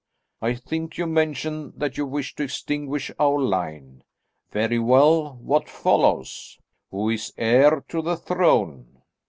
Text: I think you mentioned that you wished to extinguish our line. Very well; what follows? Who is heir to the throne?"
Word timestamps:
I 0.41 0.55
think 0.55 0.97
you 0.97 1.05
mentioned 1.05 1.73
that 1.77 1.95
you 1.95 2.07
wished 2.07 2.37
to 2.37 2.43
extinguish 2.45 3.11
our 3.19 3.37
line. 3.39 4.03
Very 4.49 4.79
well; 4.79 5.35
what 5.35 5.69
follows? 5.69 6.57
Who 6.89 7.07
is 7.11 7.31
heir 7.37 7.81
to 7.89 8.01
the 8.01 8.17
throne?" 8.17 9.03